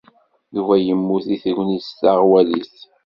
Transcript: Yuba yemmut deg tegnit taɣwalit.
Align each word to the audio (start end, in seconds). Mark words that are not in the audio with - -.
Yuba 0.55 0.75
yemmut 0.77 1.23
deg 1.29 1.41
tegnit 1.43 1.87
taɣwalit. 1.99 2.75